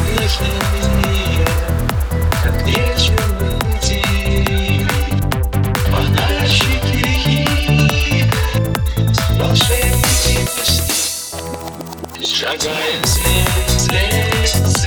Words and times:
вдохновение, 0.00 1.46
как 2.42 2.66
вечер. 2.66 3.18
Шагаем 12.38 13.04
след, 13.04 13.80
след, 13.80 14.58
след. 14.58 14.77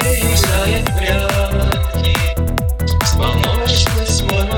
Выезжает 0.00 0.84
прятки 0.96 2.16
Вспомощность 3.04 4.22
мой 4.30 4.48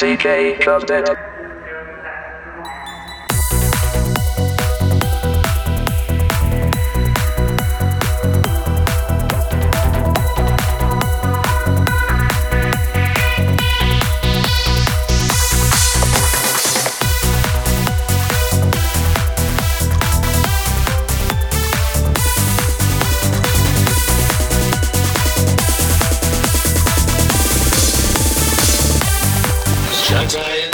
CK 0.00 0.60
Club 0.62 0.86
Dead. 0.86 1.29
shut 30.10 30.69